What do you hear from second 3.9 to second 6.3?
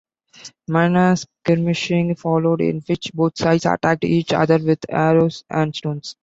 each other with arrows and stones.